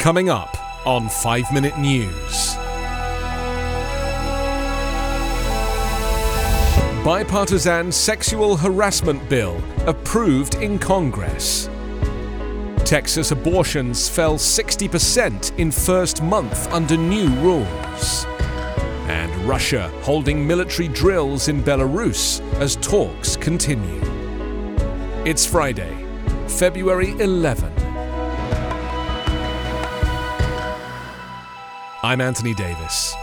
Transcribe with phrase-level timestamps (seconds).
[0.00, 2.54] Coming up on 5 Minute News.
[7.04, 11.68] Bipartisan sexual harassment bill approved in Congress.
[12.84, 18.24] Texas abortions fell 60% in first month under new rules.
[19.08, 24.00] And Russia holding military drills in Belarus as talks continue.
[25.24, 25.92] It's Friday,
[26.46, 27.77] February 11.
[32.04, 33.16] I'm Anthony Davis.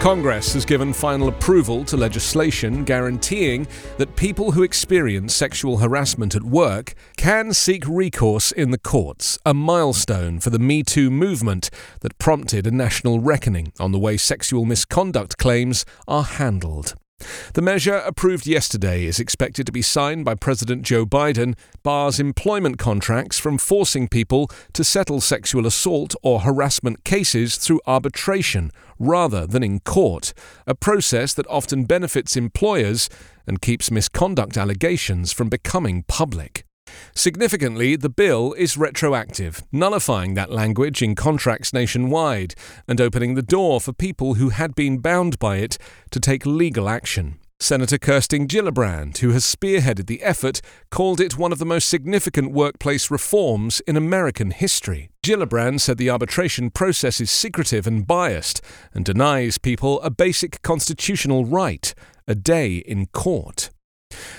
[0.00, 3.66] Congress has given final approval to legislation guaranteeing
[3.98, 9.52] that people who experience sexual harassment at work can seek recourse in the courts, a
[9.52, 11.68] milestone for the Me Too movement
[12.00, 16.94] that prompted a national reckoning on the way sexual misconduct claims are handled.
[17.58, 22.78] The measure approved yesterday is expected to be signed by President Joe Biden, bars employment
[22.78, 29.64] contracts from forcing people to settle sexual assault or harassment cases through arbitration rather than
[29.64, 30.32] in court,
[30.68, 33.08] a process that often benefits employers
[33.46, 36.67] and keeps misconduct allegations from becoming public.
[37.14, 42.54] Significantly, the bill is retroactive, nullifying that language in contracts nationwide
[42.86, 45.78] and opening the door for people who had been bound by it
[46.10, 47.38] to take legal action.
[47.60, 50.60] Senator Kirsten Gillibrand, who has spearheaded the effort,
[50.92, 55.10] called it one of the most significant workplace reforms in American history.
[55.24, 58.60] Gillibrand said the arbitration process is secretive and biased
[58.94, 61.94] and denies people a basic constitutional right,
[62.28, 63.70] a day in court.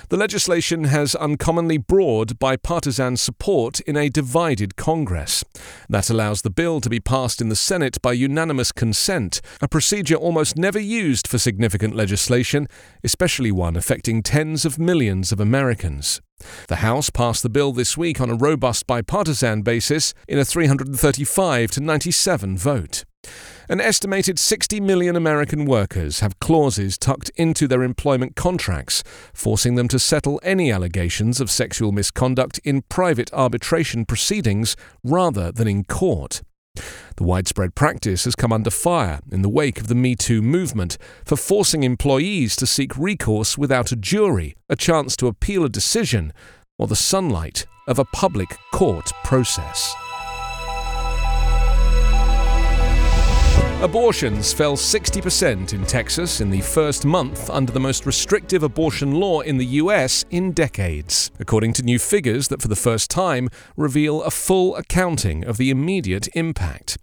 [0.10, 5.44] The legislation has uncommonly broad bipartisan support in a divided Congress.
[5.88, 10.16] That allows the bill to be passed in the Senate by unanimous consent, a procedure
[10.16, 12.68] almost never used for significant legislation,
[13.04, 16.22] especially one affecting tens of millions of Americans.
[16.68, 21.72] The House passed the bill this week on a robust bipartisan basis in a 335
[21.72, 23.04] to 97 vote.
[23.72, 29.88] An estimated 60 million American workers have clauses tucked into their employment contracts, forcing them
[29.90, 36.42] to settle any allegations of sexual misconduct in private arbitration proceedings rather than in court.
[37.18, 40.98] The widespread practice has come under fire in the wake of the Me Too movement
[41.24, 46.34] for forcing employees to seek recourse without a jury, a chance to appeal a decision,
[46.80, 49.94] or the sunlight of a public court process.
[53.82, 59.40] Abortions fell 60% in Texas in the first month under the most restrictive abortion law
[59.40, 63.48] in the US in decades, according to new figures that for the first time
[63.78, 66.98] reveal a full accounting of the immediate impact.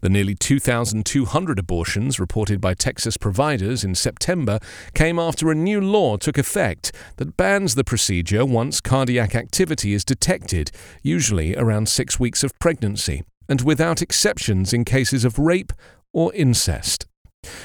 [0.00, 4.60] The nearly 2,200 abortions reported by Texas providers in September
[4.94, 10.06] came after a new law took effect that bans the procedure once cardiac activity is
[10.06, 10.70] detected,
[11.02, 15.72] usually around six weeks of pregnancy, and without exceptions in cases of rape
[16.12, 17.06] or incest.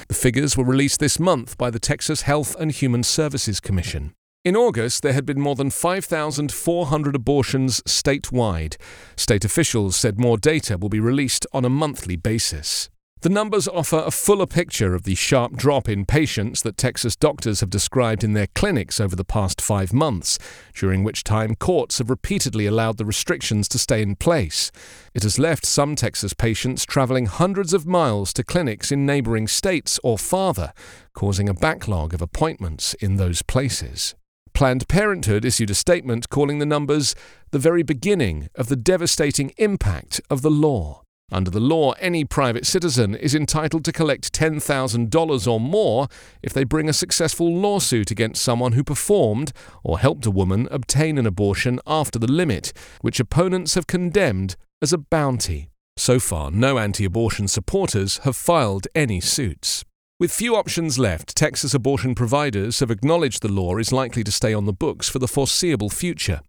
[0.08, 4.12] The figures were released this month by the Texas Health and Human Services Commission.
[4.44, 8.76] In August, there had been more than 5,400 abortions statewide.
[9.16, 12.88] State officials said more data will be released on a monthly basis.
[13.22, 17.60] The numbers offer a fuller picture of the sharp drop in patients that Texas doctors
[17.60, 20.38] have described in their clinics over the past five months,
[20.74, 24.72] during which time courts have repeatedly allowed the restrictions to stay in place.
[25.12, 30.00] It has left some Texas patients traveling hundreds of miles to clinics in neighboring states
[30.02, 30.72] or farther,
[31.12, 34.14] causing a backlog of appointments in those places.
[34.54, 37.14] Planned Parenthood issued a statement calling the numbers
[37.50, 41.02] the very beginning of the devastating impact of the law.
[41.32, 46.08] Under the law, any private citizen is entitled to collect $10,000 or more
[46.42, 49.52] if they bring a successful lawsuit against someone who performed
[49.84, 54.92] or helped a woman obtain an abortion after the limit, which opponents have condemned as
[54.92, 55.68] a bounty.
[55.96, 59.84] So far, no anti abortion supporters have filed any suits.
[60.18, 64.52] With few options left, Texas abortion providers have acknowledged the law is likely to stay
[64.52, 66.40] on the books for the foreseeable future.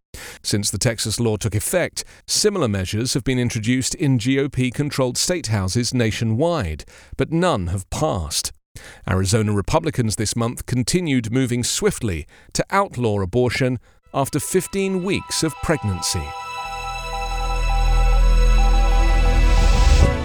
[0.43, 5.47] Since the Texas law took effect, similar measures have been introduced in GOP controlled state
[5.47, 6.85] houses nationwide,
[7.17, 8.51] but none have passed.
[9.07, 13.79] Arizona Republicans this month continued moving swiftly to outlaw abortion
[14.13, 16.23] after 15 weeks of pregnancy.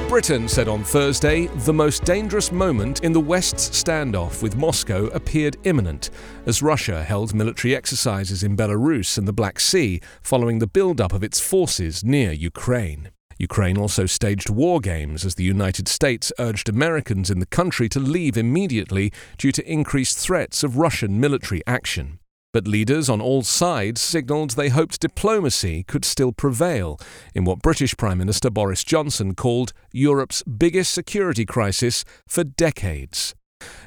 [0.09, 5.57] Britain said on Thursday the most dangerous moment in the West's standoff with Moscow appeared
[5.65, 6.11] imminent
[6.47, 11.25] as Russia held military exercises in Belarus and the Black Sea following the build-up of
[11.25, 13.11] its forces near Ukraine.
[13.39, 17.99] Ukraine also staged war games as the United States urged Americans in the country to
[17.99, 22.21] leave immediately due to increased threats of Russian military action.
[22.53, 26.99] But leaders on all sides signalled they hoped diplomacy could still prevail
[27.35, 33.35] in what British Prime Minister Boris Johnson called Europe's biggest security crisis for decades.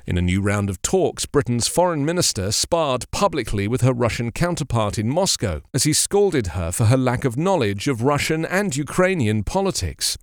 [0.05, 4.97] In a new round of talks, Britain's foreign minister sparred publicly with her Russian counterpart
[4.97, 9.43] in Moscow as he scolded her for her lack of knowledge of Russian and Ukrainian
[9.43, 10.17] politics.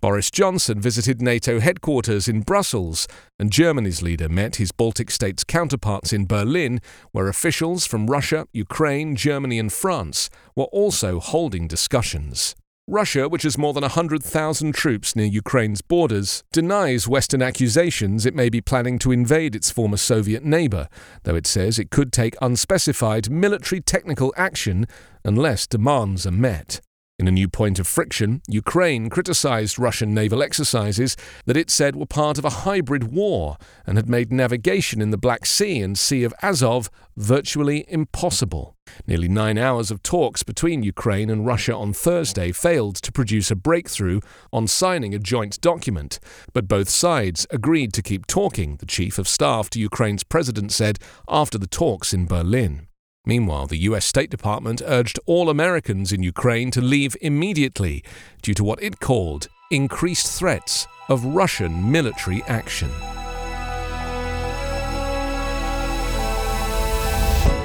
[0.00, 6.12] Boris Johnson visited NATO headquarters in Brussels, and Germany's leader met his Baltic states counterparts
[6.12, 6.80] in Berlin,
[7.10, 12.54] where officials from Russia, Ukraine, Germany, and France were also holding discussions.
[12.88, 18.48] Russia, which has more than 100,000 troops near Ukraine's borders, denies Western accusations it may
[18.48, 20.88] be planning to invade its former Soviet neighbour,
[21.22, 24.86] though it says it could take unspecified military technical action
[25.24, 26.80] unless demands are met.
[27.22, 31.16] In a new point of friction, Ukraine criticized Russian naval exercises
[31.46, 35.16] that it said were part of a hybrid war and had made navigation in the
[35.16, 38.74] Black Sea and Sea of Azov virtually impossible.
[39.06, 43.54] Nearly nine hours of talks between Ukraine and Russia on Thursday failed to produce a
[43.54, 44.18] breakthrough
[44.52, 46.18] on signing a joint document,
[46.52, 50.98] but both sides agreed to keep talking, the chief of staff to Ukraine's president said
[51.28, 52.88] after the talks in Berlin.
[53.24, 58.02] Meanwhile, the US State Department urged all Americans in Ukraine to leave immediately
[58.42, 62.90] due to what it called increased threats of Russian military action.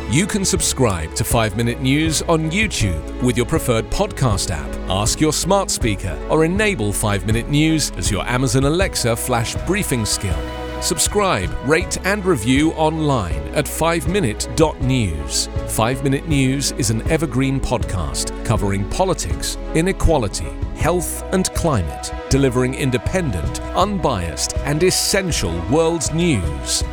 [0.09, 4.73] You can subscribe to 5 Minute News on YouTube with your preferred podcast app.
[4.89, 10.05] Ask your smart speaker or enable 5 Minute News as your Amazon Alexa flash briefing
[10.05, 10.37] skill.
[10.81, 15.47] Subscribe, rate, and review online at 5minute.news.
[15.75, 23.59] 5 Minute News is an evergreen podcast covering politics, inequality, health, and climate, delivering independent,
[23.75, 26.83] unbiased, and essential world news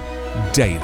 [0.55, 0.81] daily.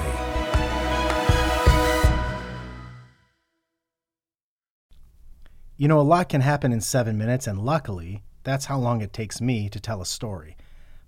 [5.79, 9.15] You know, a lot can happen in seven minutes, and luckily, that's how long it
[9.15, 10.59] takes me to tell a story.